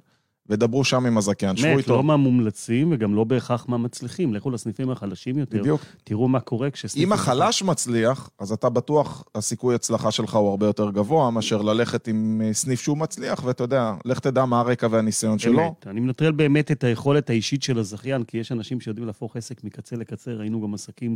[0.49, 1.95] ודברו שם עם הזכיין, שבו באמת, איתו.
[1.95, 4.33] לא מהמומלצים וגם לא בהכרח מהמצליחים.
[4.33, 5.81] לכו לסניפים החלשים יותר, בדיוק.
[6.03, 7.05] תראו מה קורה כשסניף...
[7.05, 12.07] אם החלש מצליח, אז אתה בטוח, הסיכוי הצלחה שלך הוא הרבה יותר גבוה מאשר ללכת
[12.07, 15.67] עם אה, סניף שהוא מצליח, ואתה יודע, לך תדע מה הרקע והניסיון שלו.
[15.67, 15.87] אמת.
[15.87, 19.95] אני מנטרל באמת את היכולת האישית של הזכיין, כי יש אנשים שיודעים להפוך עסק מקצה
[19.95, 21.15] לקצה, ראינו גם עסקים,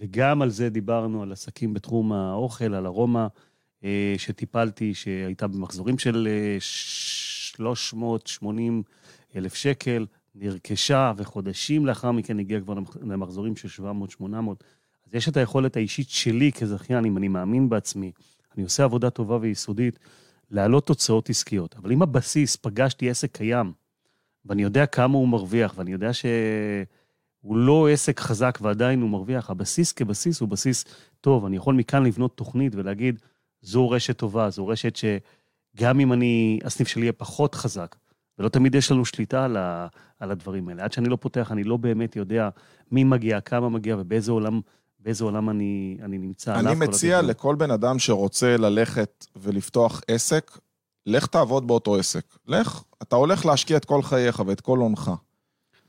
[0.00, 3.26] וגם על זה דיברנו, על עסקים בתחום האוכל, על ארומה,
[3.84, 6.56] אה, שטיפלתי, שהייתה במחזורים של אה,
[7.58, 8.82] 380
[9.36, 13.82] אלף שקל, נרכשה, וחודשים לאחר מכן הגיעה כבר למחזורים של
[14.20, 14.24] 700-800.
[15.06, 18.12] אז יש את היכולת האישית שלי כזכיין, אם אני מאמין בעצמי,
[18.54, 19.98] אני עושה עבודה טובה ויסודית,
[20.50, 21.76] להעלות תוצאות עסקיות.
[21.76, 23.72] אבל אם הבסיס, פגשתי עסק קיים,
[24.44, 29.92] ואני יודע כמה הוא מרוויח, ואני יודע שהוא לא עסק חזק ועדיין הוא מרוויח, הבסיס
[29.92, 30.84] כבסיס הוא בסיס
[31.20, 31.44] טוב.
[31.44, 33.20] אני יכול מכאן לבנות תוכנית ולהגיד,
[33.62, 34.94] זו רשת טובה, זו רשת
[35.78, 37.96] שגם אם אני, הסניף שלי יהיה פחות חזק,
[38.38, 39.86] ולא תמיד יש לנו שליטה על, ה,
[40.20, 40.84] על הדברים האלה.
[40.84, 42.48] עד שאני לא פותח, אני לא באמת יודע
[42.90, 44.60] מי מגיע, כמה מגיע ובאיזה עולם,
[45.00, 46.54] באיזה עולם אני, אני נמצא.
[46.54, 47.22] אני כל מציע.
[47.22, 50.58] לכל בן אדם שרוצה ללכת ולפתוח עסק,
[51.06, 52.24] לך תעבוד באותו עסק.
[52.46, 55.10] לך, אתה הולך להשקיע את כל חייך ואת כל הונך.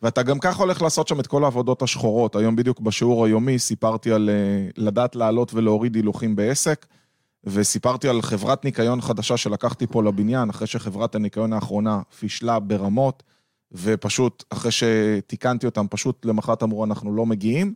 [0.01, 2.35] ואתה גם ככה הולך לעשות שם את כל העבודות השחורות.
[2.35, 6.85] היום בדיוק בשיעור היומי סיפרתי על אה, לדעת לעלות ולהוריד הילוכים בעסק,
[7.43, 13.23] וסיפרתי על חברת ניקיון חדשה שלקחתי פה לבניין, אחרי שחברת הניקיון האחרונה פישלה ברמות,
[13.71, 17.73] ופשוט, אחרי שתיקנתי אותם, פשוט למחרת אמרו, אנחנו לא מגיעים.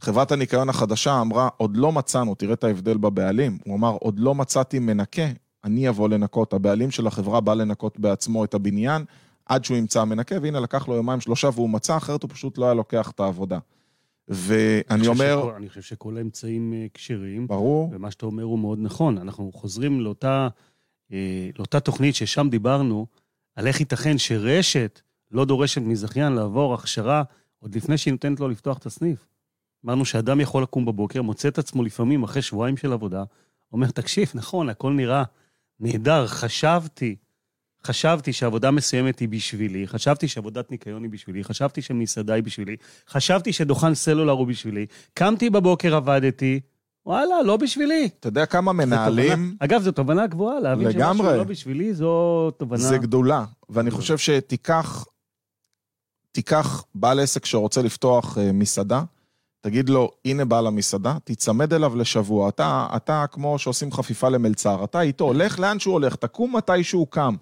[0.00, 3.58] חברת הניקיון החדשה אמרה, עוד לא מצאנו, תראה את ההבדל בבעלים.
[3.64, 5.26] הוא אמר, עוד לא מצאתי מנקה,
[5.64, 6.52] אני אבוא לנקות.
[6.52, 9.04] הבעלים של החברה בא לנקות בעצמו את הבניין,
[9.46, 12.64] עד שהוא ימצא מנקה, והנה לקח לו יומיים שלושה והוא מצא, אחרת הוא פשוט לא
[12.64, 13.58] היה לוקח את העבודה.
[14.28, 18.58] ואני חושב אומר, שכל- אני חושב שכל האמצעים אה, כשרים, ברור, ומה שאתה אומר הוא
[18.58, 19.18] מאוד נכון.
[19.18, 20.48] אנחנו חוזרים לאותה,
[21.12, 23.06] אה, לאותה תוכנית ששם דיברנו,
[23.56, 27.22] על איך ייתכן שרשת לא דורשת מזכיין לעבור הכשרה
[27.58, 29.26] עוד לפני שהיא נותנת לו לפתוח את הסניף.
[29.86, 33.24] אמרנו שאדם יכול לקום בבוקר, מוצא את עצמו לפעמים אחרי שבועיים של עבודה,
[33.72, 35.22] אומר, תקשיב, נכון, הכל נראה
[35.80, 37.16] נהדר, חשבתי,
[37.84, 42.76] חשבתי שעבודה מסוימת היא בשבילי, חשבתי שעבודת ניקיון היא בשבילי, חשבתי שמסעדה היא בשבילי,
[43.08, 46.60] חשבתי שדוכן סלולר הוא בשבילי, קמתי בבוקר, עבדתי,
[47.06, 48.08] וואלה, לא בשבילי.
[48.20, 51.36] אתה יודע כמה מנהלים, תובנה- אגב, זו תובנה גבוהה, להבין שמשהו לגמרי.
[51.36, 52.78] לא בשבילי, זו תובנה...
[52.80, 53.44] זה גדולה.
[53.68, 53.90] ואני.
[53.90, 55.04] חושב שתיקח,
[56.32, 59.02] תיקח בעל עסק שרוצה לפתוח אה, מסעדה,
[59.60, 62.48] תגיד לו, הנה בעל המסעדה, תיצמד אליו לשבוע.
[62.48, 67.06] אתה, אתה כמו שעושים חפיפה למלצר, אתה איתו, הולך לאן שהוא הולך, תקום מתי שהוא
[67.10, 67.34] קם.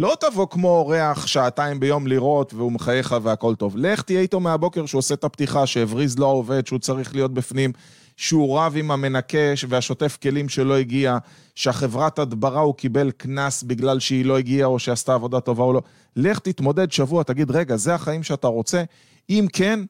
[0.00, 3.76] לא תבוא כמו אורח שעתיים ביום לראות והוא מחייך והכל טוב.
[3.76, 7.72] לך תהיה איתו מהבוקר שהוא עושה את הפתיחה, שהבריז לא עובד, שהוא צריך להיות בפנים,
[8.16, 11.18] שהוא רב עם המנקה והשוטף כלים שלא הגיע,
[11.54, 15.82] שהחברת הדברה הוא קיבל קנס בגלל שהיא לא הגיעה או שעשתה עבודה טובה או לא.
[16.16, 18.82] לך תתמודד שבוע, תגיד, רגע, זה החיים שאתה רוצה?
[19.30, 19.80] אם כן,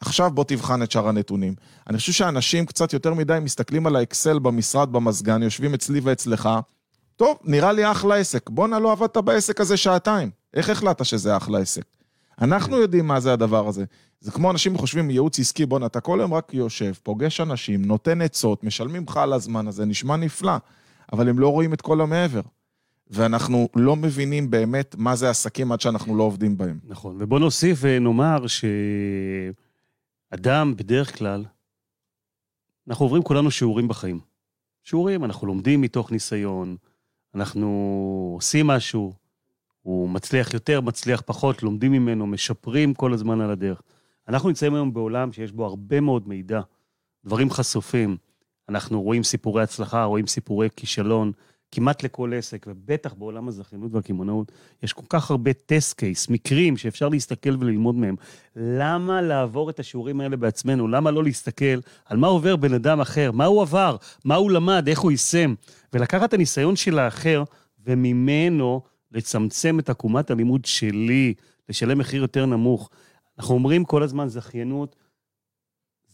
[0.00, 1.54] עכשיו בוא תבחן את שאר הנתונים.
[1.90, 6.48] אני חושב שאנשים קצת יותר מדי מסתכלים על האקסל במשרד, במזגן, יושבים אצלי ואצלך,
[7.18, 8.50] טוב, נראה לי אחלה עסק.
[8.50, 10.30] בואנה, לא עבדת בעסק הזה שעתיים.
[10.54, 11.84] איך החלטת שזה אחלה עסק?
[12.40, 13.84] אנחנו יודעים מה זה הדבר הזה.
[14.20, 18.22] זה כמו אנשים חושבים, ייעוץ עסקי, בואנה, אתה כל היום רק יושב, פוגש אנשים, נותן
[18.22, 20.56] עצות, משלמים לך על הזמן הזה, נשמע נפלא,
[21.12, 22.40] אבל הם לא רואים את כל המעבר.
[23.10, 26.78] ואנחנו לא מבינים באמת מה זה עסקים עד שאנחנו לא עובדים בהם.
[26.84, 28.44] נכון, ובוא נוסיף ונאמר
[30.32, 31.44] שאדם בדרך כלל
[32.88, 34.20] אנחנו עוברים כולנו שיעורים בחיים.
[34.84, 36.76] שיעורים, אנחנו לומדים מתוך ניסיון,
[37.34, 39.12] אנחנו עושים משהו,
[39.82, 43.82] הוא מצליח יותר, מצליח פחות, לומדים ממנו, משפרים כל הזמן על הדרך.
[44.28, 46.60] אנחנו נמצאים היום בעולם שיש בו הרבה מאוד מידע,
[47.24, 48.16] דברים חשופים.
[48.68, 51.32] אנחנו רואים סיפורי הצלחה, רואים סיפורי כישלון,
[51.72, 54.52] כמעט לכל עסק, ובטח בעולם הזכיינות והקמעונאות,
[54.82, 58.16] יש כל כך הרבה טסט קייס, מקרים שאפשר להסתכל וללמוד מהם.
[58.56, 60.88] למה לעבור את השיעורים האלה בעצמנו?
[60.88, 64.88] למה לא להסתכל על מה עובר בן אדם אחר, מה הוא עבר, מה הוא למד,
[64.88, 65.54] איך הוא יישם,
[65.92, 67.44] ולקחת את הניסיון של האחר,
[67.86, 71.34] וממנו לצמצם את עקומת הלימוד שלי,
[71.68, 72.90] לשלם מחיר יותר נמוך.
[73.38, 74.96] אנחנו אומרים כל הזמן, זכיינות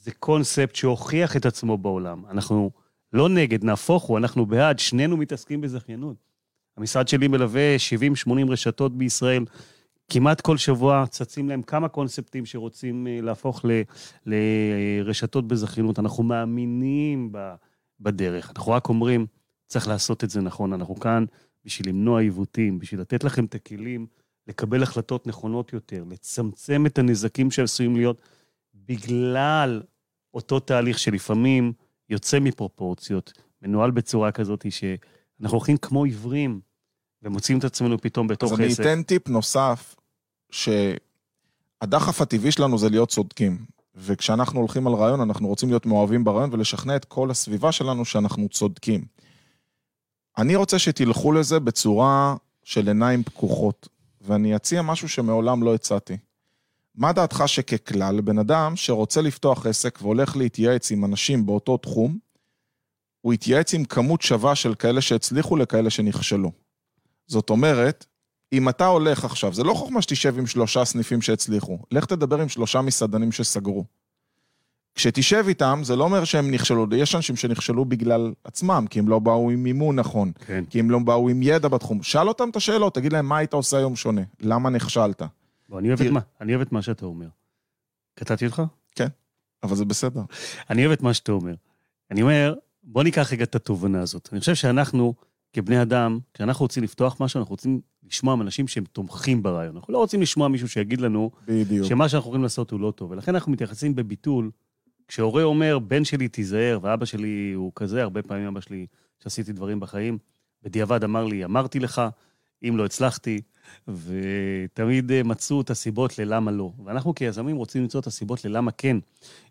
[0.02, 2.22] זה קונספט שהוכיח את עצמו בעולם.
[2.30, 2.70] אנחנו
[3.14, 6.16] לא נגד, נהפוך הוא, אנחנו בעד, שנינו מתעסקים בזכיינות.
[6.76, 7.76] המשרד שלי מלווה
[8.28, 9.44] 70-80 רשתות בישראל.
[10.10, 13.70] כמעט כל שבוע צצים להם כמה קונספטים שרוצים אה, להפוך ל,
[14.26, 15.98] לרשתות בזכיינות.
[15.98, 17.32] אנחנו מאמינים
[18.00, 18.50] בדרך.
[18.56, 19.26] אנחנו רק אומרים,
[19.66, 20.72] צריך לעשות את זה נכון.
[20.72, 21.24] אנחנו כאן
[21.64, 24.06] בשביל למנוע עיוותים, בשביל לתת לכם את הכלים
[24.46, 28.22] לקבל החלטות נכונות יותר, לצמצם את הנזקים שעשויים להיות
[28.74, 29.82] בגלל
[30.34, 31.72] אותו תהליך שלפעמים
[32.08, 36.60] יוצא מפרופורציות, מנוהל בצורה כזאת שאנחנו הולכים כמו עיוורים
[37.22, 38.62] ומוצאים את עצמנו פתאום בתוך עסק.
[38.62, 39.94] אז אני אתן טיפ נוסף,
[40.50, 43.64] שהדחף הטבעי שלנו זה להיות צודקים.
[43.94, 48.48] וכשאנחנו הולכים על רעיון, אנחנו רוצים להיות מאוהבים ברעיון ולשכנע את כל הסביבה שלנו שאנחנו
[48.48, 49.04] צודקים.
[50.38, 53.88] אני רוצה שתלכו לזה בצורה של עיניים פקוחות,
[54.20, 56.16] ואני אציע משהו שמעולם לא הצעתי.
[56.94, 62.18] מה דעתך שככלל, בן אדם שרוצה לפתוח עסק והולך להתייעץ עם אנשים באותו תחום,
[63.20, 66.52] הוא יתייעץ עם כמות שווה של כאלה שהצליחו לכאלה שנכשלו.
[67.26, 68.06] זאת אומרת,
[68.52, 72.48] אם אתה הולך עכשיו, זה לא חוכמה שתשב עם שלושה סניפים שהצליחו, לך תדבר עם
[72.48, 73.84] שלושה מסעדנים שסגרו.
[74.94, 79.18] כשתשב איתם, זה לא אומר שהם נכשלו, יש אנשים שנכשלו בגלל עצמם, כי הם לא
[79.18, 80.64] באו עם מימון נכון, כן.
[80.70, 82.02] כי הם לא באו עם ידע בתחום.
[82.02, 85.22] שאל אותם את השאלות, תגיד להם מה היית עושה היום שונה, למה נכשלת.
[85.74, 87.28] בוא, אני, אוהב את מה, אני אוהב את מה שאתה אומר.
[88.14, 88.62] קטעתי אותך?
[88.94, 89.06] כן,
[89.62, 90.20] אבל זה בסדר.
[90.70, 91.54] אני אוהב את מה שאתה אומר.
[92.10, 94.28] אני אומר, בוא ניקח רגע את התובנה הזאת.
[94.32, 95.14] אני חושב שאנחנו,
[95.52, 99.76] כבני אדם, כשאנחנו רוצים לפתוח משהו, אנחנו רוצים לשמוע מאנשים שהם תומכים ברעיון.
[99.76, 101.86] אנחנו לא רוצים לשמוע מישהו שיגיד לנו, בדיוק.
[101.86, 103.10] שמה שאנחנו יכולים לעשות הוא לא טוב.
[103.10, 104.50] ולכן אנחנו מתייחסים בביטול
[105.08, 108.86] כשהורה אומר, בן שלי תיזהר, ואבא שלי הוא כזה, הרבה פעמים אבא שלי,
[109.22, 110.18] שעשיתי דברים בחיים,
[110.62, 112.02] בדיעבד אמר לי, אמרתי לך,
[112.68, 113.40] אם לא הצלחתי,
[113.88, 116.72] ותמיד אה, מצאו את הסיבות ללמה לא.
[116.84, 118.96] ואנחנו כיזמים רוצים למצוא את הסיבות ללמה כן,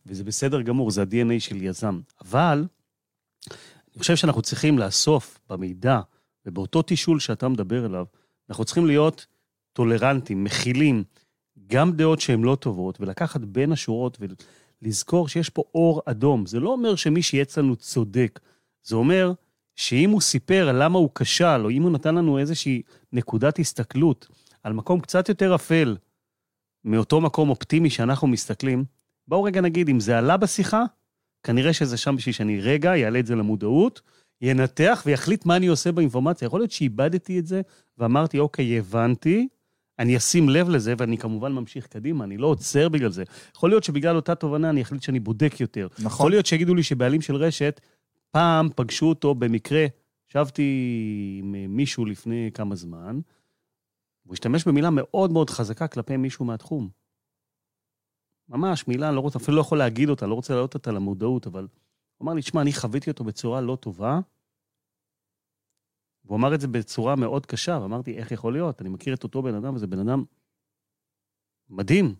[0.05, 1.99] וזה בסדר גמור, זה ה-DNA של יזם.
[2.21, 2.65] אבל
[3.93, 5.99] אני חושב שאנחנו צריכים לאסוף במידע,
[6.45, 8.05] ובאותו תישול שאתה מדבר אליו,
[8.49, 9.25] אנחנו צריכים להיות
[9.73, 11.03] טולרנטים, מכילים,
[11.67, 14.17] גם דעות שהן לא טובות, ולקחת בין השורות
[14.81, 16.45] לזכור שיש פה אור אדום.
[16.45, 18.39] זה לא אומר שמי שייעץ לנו צודק,
[18.83, 19.33] זה אומר
[19.75, 22.81] שאם הוא סיפר למה הוא כשל, או אם הוא נתן לנו איזושהי
[23.13, 24.27] נקודת הסתכלות
[24.63, 25.97] על מקום קצת יותר אפל
[26.85, 28.85] מאותו מקום אופטימי שאנחנו מסתכלים,
[29.27, 30.83] בואו רגע נגיד, אם זה עלה בשיחה,
[31.43, 34.01] כנראה שזה שם בשביל שאני רגע אעלה את זה למודעות,
[34.41, 36.45] ינתח ויחליט מה אני עושה באינפורמציה.
[36.45, 37.61] יכול להיות שאיבדתי את זה
[37.97, 39.47] ואמרתי, אוקיי, הבנתי,
[39.99, 43.23] אני אשים לב לזה, ואני כמובן ממשיך קדימה, אני לא עוצר בגלל זה.
[43.55, 45.87] יכול להיות שבגלל אותה תובנה אני אחליט שאני בודק יותר.
[45.93, 46.05] נכון.
[46.05, 47.81] יכול להיות שיגידו לי שבעלים של רשת,
[48.31, 49.85] פעם פגשו אותו במקרה,
[50.35, 53.19] ישבתי עם מישהו לפני כמה זמן,
[54.23, 56.89] הוא השתמש במילה מאוד מאוד חזקה כלפי מישהו מהתחום.
[58.49, 61.67] ממש, מילה, לא רוצה, אפילו לא יכול להגיד אותה, לא רוצה להעלות אותה למודעות, אבל
[62.17, 64.19] הוא אמר לי, תשמע, אני חוויתי אותו בצורה לא טובה,
[66.25, 68.81] והוא אמר את זה בצורה מאוד קשה, ואמרתי, איך יכול להיות?
[68.81, 70.23] אני מכיר את אותו בן אדם, וזה בן אדם
[71.69, 72.15] מדהים.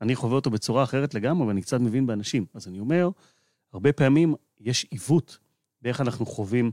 [0.00, 2.46] אני חווה אותו בצורה אחרת לגמרי, ואני קצת מבין באנשים.
[2.54, 3.10] אז אני אומר,
[3.72, 5.38] הרבה פעמים יש עיוות
[5.82, 6.72] באיך אנחנו חווים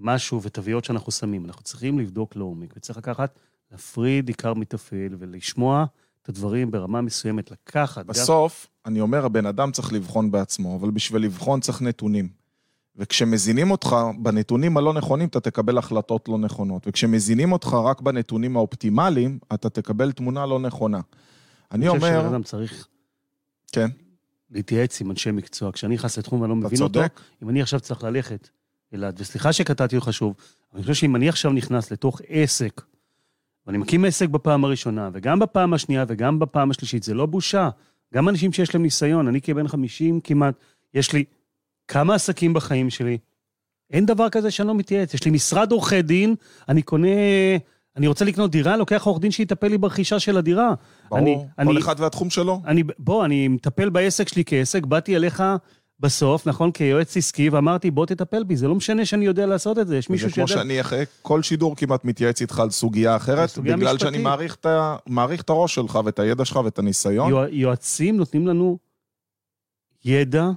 [0.00, 1.46] משהו ותוויות שאנחנו שמים.
[1.46, 3.38] אנחנו צריכים לבדוק לעומק, וצריך לקחת,
[3.72, 5.84] להפריד עיקר מטפל ולשמוע
[6.22, 8.06] את הדברים ברמה מסוימת, לקחת...
[8.06, 8.92] בסוף, גם...
[8.92, 12.28] אני אומר, הבן אדם צריך לבחון בעצמו, אבל בשביל לבחון צריך נתונים.
[12.96, 16.82] וכשמזינים אותך בנתונים הלא נכונים, אתה תקבל החלטות לא נכונות.
[16.86, 21.00] וכשמזינים אותך רק בנתונים האופטימליים, אתה תקבל תמונה לא נכונה.
[21.72, 21.98] אני אומר...
[21.98, 22.86] אני חושב שבן אדם צריך...
[23.72, 23.90] כן.
[24.50, 25.72] להתייעץ עם אנשי מקצוע.
[25.72, 27.00] כשאני נכנס לתחום ואני לא מבין צודק.
[27.02, 28.48] אותו, אם אני עכשיו צריך ללכת
[28.94, 30.34] אלעד, וסליחה שקטעתי אותך שוב,
[30.74, 32.80] אני חושב שאם אני עכשיו נכנס לתוך עסק,
[33.66, 37.68] ואני מקים עסק בפעם הראשונה, וגם בפעם השנייה וגם בפעם השלישית, זה לא בושה.
[38.14, 40.54] גם אנשים שיש להם ניסיון, אני כבן 50 כמעט,
[40.94, 41.24] יש לי
[41.88, 43.18] כמה עסקים בחיים שלי.
[43.90, 45.14] אין דבר כזה שאני לא מתייעץ.
[45.14, 46.34] יש לי משרד עורכי דין,
[46.68, 47.08] אני קונה...
[47.96, 50.74] אני רוצה לקנות דירה, לוקח עורך דין שיטפל לי ברכישה של הדירה.
[51.08, 52.60] ברור, אני, כל אני, אחד והתחום שלו.
[52.66, 55.42] אני, בוא, אני מטפל בעסק שלי כעסק, באתי אליך
[56.00, 59.86] בסוף, נכון, כיועץ עסקי, ואמרתי, בוא תטפל בי, זה לא משנה שאני יודע לעשות את
[59.88, 60.62] זה, יש מישהו זה כמו שיודע...
[60.62, 64.00] שאני אחרי כל שידור כמעט מתייעץ איתך על סוגיה אחרת, סוגיה בגלל משפטית.
[64.12, 67.30] שאני מעריך את ה- מעריך את הראש שלך ואת הידע שלך ואת הניסיון.
[67.30, 68.78] יוע- יועצים נותנים לנו
[70.04, 70.48] ידע,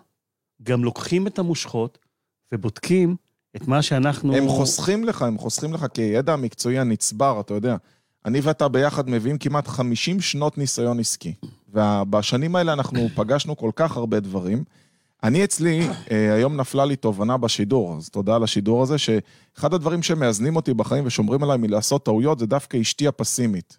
[0.63, 1.97] גם לוקחים את המושכות
[2.53, 3.15] ובודקים
[3.55, 4.35] את מה שאנחנו...
[4.35, 7.75] הם חוסכים לך, הם חוסכים לך כידע המקצועי הנצבר, אתה יודע.
[8.25, 11.33] אני ואתה ביחד מביאים כמעט 50 שנות ניסיון עסקי.
[11.73, 14.63] ובשנים האלה אנחנו פגשנו כל כך הרבה דברים.
[15.23, 20.03] אני אצלי, אה, היום נפלה לי תובנה בשידור, אז תודה על השידור הזה, שאחד הדברים
[20.03, 23.77] שמאזנים אותי בחיים ושומרים עליי מלעשות טעויות, זה דווקא אשתי הפסימית.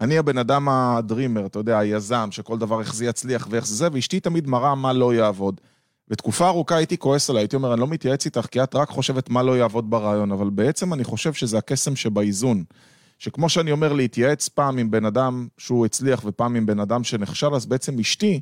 [0.00, 4.20] אני הבן אדם הדרימר, אתה יודע, היזם, שכל דבר איך זה יצליח ואיך זה, ואשתי
[4.20, 5.60] תמיד מראה מה לא יעבוד.
[6.08, 9.30] ותקופה ארוכה הייתי כועס עליי, הייתי אומר, אני לא מתייעץ איתך, כי את רק חושבת
[9.30, 12.64] מה לא יעבוד ברעיון, אבל בעצם אני חושב שזה הקסם שבאיזון.
[13.18, 17.54] שכמו שאני אומר, להתייעץ פעם עם בן אדם שהוא הצליח ופעם עם בן אדם שנכשל,
[17.54, 18.40] אז בעצם אשתי,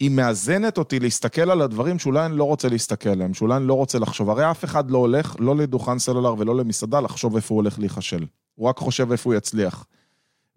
[0.00, 3.74] היא מאזנת אותי להסתכל על הדברים שאולי אני לא רוצה להסתכל עליהם, שאולי אני לא
[3.74, 4.30] רוצה לחשוב.
[4.30, 8.26] הרי אף אחד לא הולך, לא לדוכן סלולר ולא למסעדה, לחשוב איפה הוא הולך להיכשל.
[8.54, 9.86] הוא רק חושב איפה הוא יצליח.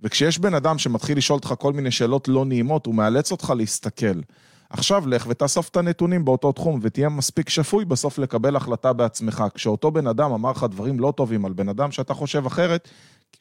[0.02, 4.22] וכשיש בן אדם שמתחיל לשאול אותך כל מיני שאלות לא נעימות, הוא מאלץ אותך להסתכל.
[4.70, 9.44] עכשיו לך ותאסוף את הנתונים באותו תחום ותהיה מספיק שפוי בסוף לקבל החלטה בעצמך.
[9.54, 12.90] כשאותו בן אדם אמר לך דברים לא טובים על בן אדם שאתה חושב אחרת,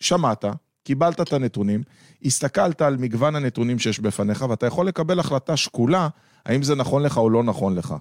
[0.01, 0.45] שמעת,
[0.87, 1.83] קיבלת את הנתונים,
[2.25, 6.09] הסתכלת על מגוון הנתונים שיש בפניך, ואתה יכול לקבל החלטה שקולה,
[6.47, 7.95] האם זה נכון לך או לא נכון לך.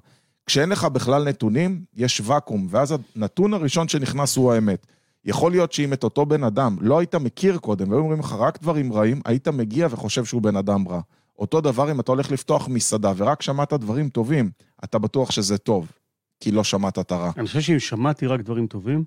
[0.45, 4.87] כשאין לך בכלל נתונים, יש ואקום, ואז הנתון הראשון שנכנס הוא האמת.
[5.25, 8.61] יכול להיות שאם את אותו בן אדם לא היית מכיר קודם, והיו אומרים לך רק
[8.61, 11.01] דברים רעים, היית מגיע וחושב שהוא בן אדם רע.
[11.39, 14.49] אותו דבר אם אתה הולך לפתוח מסעדה ורק שמעת דברים טובים,
[14.83, 15.91] אתה בטוח שזה טוב,
[16.39, 17.31] כי לא שמעת את הרע.
[17.37, 19.03] אני חושב שאם שמעתי רק דברים טובים,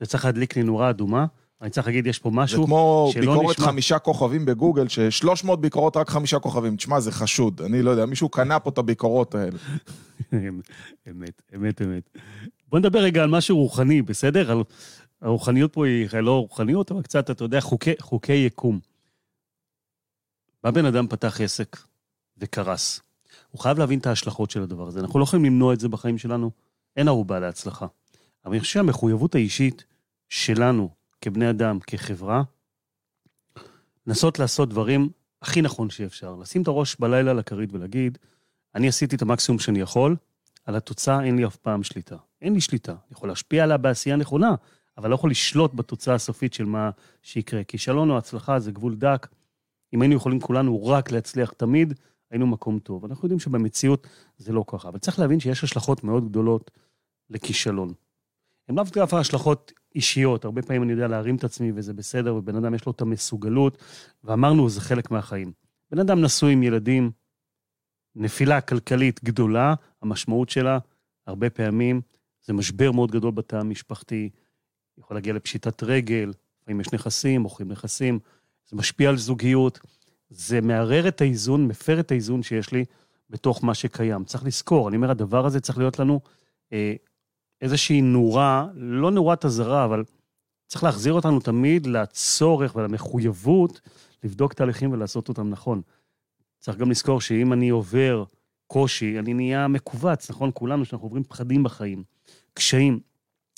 [0.00, 1.26] זה צריך להדליק לי נורה אדומה,
[1.62, 3.66] אני צריך להגיד, יש פה זה משהו כמו שלא ביקורת נשמע.
[3.66, 6.76] חמישה כוכבים בגוגל, ש-300 ביקורות רק חמישה כוכבים.
[6.76, 7.60] תשמע, זה חשוד.
[7.62, 9.58] אני לא יודע, מישהו קנה פה את הביקורות האלה.
[11.10, 12.18] אמת, אמת, אמת.
[12.68, 14.50] בוא נדבר רגע על משהו רוחני, בסדר?
[14.50, 14.62] על...
[15.22, 18.80] הרוחניות פה היא לא רוחניות, אבל קצת, אתה יודע, חוקי, חוקי יקום.
[20.62, 21.76] בא בן אדם פתח עסק
[22.38, 23.00] וקרס.
[23.50, 25.00] הוא חייב להבין את ההשלכות של הדבר הזה.
[25.00, 26.50] אנחנו לא יכולים למנוע את זה בחיים שלנו,
[26.96, 27.86] אין ערובה להצלחה.
[28.44, 29.84] אבל אני חושב שהמחויבות האישית
[30.28, 32.42] שלנו, כבני אדם, כחברה,
[34.06, 35.10] לנסות לעשות דברים
[35.42, 36.36] הכי נכון שאפשר.
[36.36, 38.18] לשים את הראש בלילה על הכרית ולהגיד,
[38.74, 40.16] אני עשיתי את המקסימום שאני יכול,
[40.64, 42.16] על התוצאה אין לי אף פעם שליטה.
[42.42, 42.92] אין לי שליטה.
[42.92, 44.54] אני יכול להשפיע עליה בעשייה נכונה,
[44.98, 46.90] אבל לא יכול לשלוט בתוצאה הסופית של מה
[47.22, 47.64] שיקרה.
[47.64, 49.28] כישלון או הצלחה זה גבול דק.
[49.94, 51.94] אם היינו יכולים כולנו רק להצליח תמיד,
[52.30, 53.04] היינו מקום טוב.
[53.04, 54.06] אנחנו יודעים שבמציאות
[54.38, 56.70] זה לא ככה, אבל צריך להבין שיש השלכות מאוד גדולות
[57.30, 57.92] לכישלון.
[58.68, 62.56] הן לאו דווקא השלכות אישיות, הרבה פעמים אני יודע להרים את עצמי וזה בסדר, ובן
[62.56, 63.78] אדם יש לו את המסוגלות,
[64.24, 65.52] ואמרנו, זה חלק מהחיים.
[65.90, 67.10] בן אדם נשוי עם ילדים,
[68.16, 70.78] נפילה כלכלית גדולה, המשמעות שלה,
[71.26, 72.00] הרבה פעמים,
[72.44, 74.30] זה משבר מאוד גדול בתא המשפחתי,
[74.98, 78.18] יכול להגיע לפשיטת רגל, לפעמים יש נכסים, מוכרים נכסים,
[78.70, 79.80] זה משפיע על זוגיות,
[80.30, 82.84] זה מערער את האיזון, מפר את האיזון שיש לי
[83.30, 84.24] בתוך מה שקיים.
[84.24, 86.20] צריך לזכור, אני אומר, הדבר הזה צריך להיות לנו
[86.72, 86.94] אה,
[87.62, 90.04] איזושהי נורה, לא נורת אזהרה, אבל
[90.66, 93.80] צריך להחזיר אותנו תמיד לצורך ולמחויבות
[94.24, 95.82] לבדוק תהליכים ולעשות אותם נכון.
[96.60, 98.24] צריך גם לזכור שאם אני עובר
[98.66, 100.50] קושי, אני נהיה מכווץ, נכון?
[100.54, 102.04] כולנו, שאנחנו עוברים פחדים בחיים,
[102.54, 103.00] קשיים.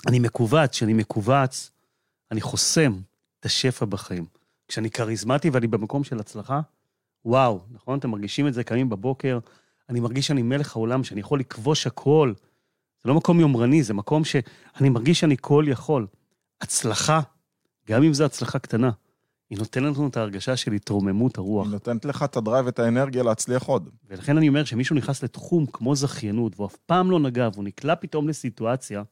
[0.06, 1.70] אני מכווץ, כשאני מכווץ,
[2.30, 2.92] אני חוסם
[3.40, 4.24] את השפע בחיים.
[4.68, 6.60] כשאני כריזמטי ואני במקום של הצלחה,
[7.24, 7.98] וואו, נכון?
[7.98, 9.38] אתם מרגישים את זה, קמים בבוקר,
[9.88, 12.32] אני מרגיש שאני מלך העולם, שאני יכול לכבוש הכל.
[13.04, 16.06] זה לא מקום יומרני, זה מקום שאני מרגיש שאני כל יכול.
[16.60, 17.20] הצלחה,
[17.88, 18.90] גם אם זו הצלחה קטנה,
[19.50, 21.66] היא נותנת לנו את ההרגשה של התרוממות הרוח.
[21.66, 23.88] היא נותנת לך את הדרייב ואת האנרגיה להצליח עוד.
[24.08, 27.94] ולכן אני אומר שמישהו נכנס לתחום כמו זכיינות, והוא אף פעם לא נגע, והוא נקלע
[27.96, 29.02] פתאום לסיטואציה,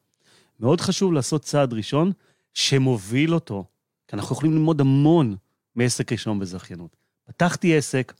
[0.61, 2.13] מאוד חשוב לעשות צעד ראשון
[2.55, 3.65] שמוביל אותו,
[4.09, 5.37] כי אנחנו יכולים ללמוד המון
[5.77, 6.97] מעסק ראשון בזכיינות.
[7.25, 8.13] פתחתי עסק,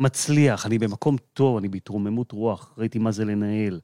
[0.00, 3.80] מצליח, אני במקום טוב, אני בהתרוממות רוח, ראיתי מה זה לנהל,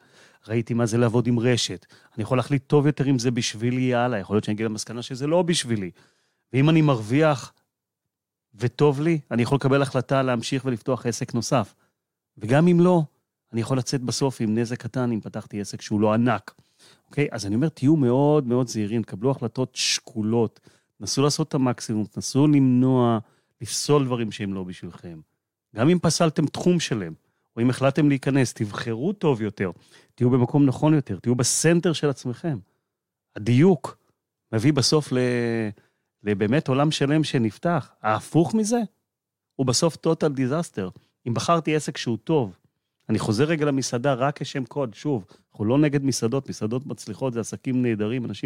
[0.49, 4.19] ראיתי מה זה לעבוד עם רשת, אני יכול להחליט טוב יותר אם זה בשבילי הלאה,
[4.19, 5.91] יכול להיות שאני אגיע למסקנה שזה לא בשבילי.
[6.53, 7.53] ואם אני מרוויח
[8.55, 11.75] וטוב לי, אני יכול לקבל החלטה להמשיך ולפתוח עסק נוסף.
[12.39, 13.03] וגם אם לא,
[13.53, 16.55] אני יכול לצאת בסוף עם נזק קטן אם פתחתי עסק שהוא לא ענק.
[17.09, 17.29] אוקיי?
[17.31, 20.61] אז אני אומר, תהיו מאוד מאוד זהירים, קבלו החלטות שקולות,
[21.01, 23.19] נסו לעשות את המקסימום, תנסו למנוע,
[23.61, 25.21] לפסול דברים שהם לא בשבילכם.
[25.77, 27.13] גם אם פסלתם תחום שלם,
[27.57, 29.71] או אם החלטתם להיכנס, תבחרו טוב יותר,
[30.15, 32.59] תהיו במקום נכון יותר, תהיו בסנטר של עצמכם.
[33.37, 33.99] הדיוק
[34.53, 35.19] מביא בסוף ל...
[36.23, 37.91] לבאמת עולם שלם שנפתח.
[38.03, 38.81] ההפוך מזה
[39.57, 40.99] הוא בסוף total disaster.
[41.29, 42.57] אם בחרתי עסק שהוא טוב,
[43.09, 47.41] אני חוזר רגע למסעדה רק כשם קוד, שוב, אנחנו לא נגד מסעדות, מסעדות מצליחות, זה
[47.41, 48.45] עסקים נהדרים, אנשים